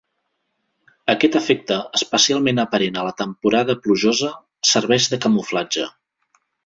[1.13, 4.31] Aquest efecte, especialment aparent a la temporada plujosa,
[4.71, 5.87] serveix de camuflatge.